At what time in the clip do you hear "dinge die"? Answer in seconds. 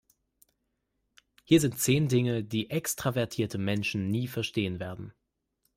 2.07-2.71